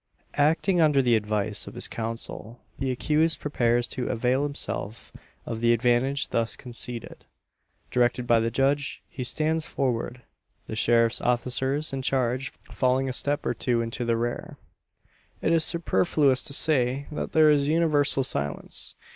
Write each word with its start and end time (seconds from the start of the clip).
Acting 0.33 0.81
under 0.81 0.99
the 1.03 1.15
advice 1.15 1.67
of 1.67 1.75
his 1.75 1.87
counsel, 1.87 2.59
the 2.79 2.89
accused 2.89 3.39
prepares 3.39 3.85
to 3.89 4.07
avail 4.09 4.41
himself 4.41 5.11
of 5.45 5.61
the 5.61 5.73
advantage 5.73 6.29
thus 6.29 6.55
conceded. 6.55 7.23
Directed 7.91 8.25
by 8.25 8.39
the 8.39 8.49
judge, 8.49 9.03
he 9.07 9.23
stands 9.23 9.67
forward; 9.67 10.23
the 10.65 10.75
sheriff's 10.75 11.21
officers 11.21 11.93
in 11.93 12.01
charge 12.01 12.51
falling 12.71 13.09
a 13.09 13.13
step 13.13 13.45
or 13.45 13.53
two 13.53 13.81
into 13.83 14.03
the 14.03 14.17
rear. 14.17 14.57
It 15.39 15.53
is 15.53 15.63
superfluous 15.63 16.41
to 16.41 16.53
say 16.53 17.05
that 17.11 17.33
there 17.33 17.51
is 17.51 17.67
universal 17.67 18.23
silence. 18.23 18.95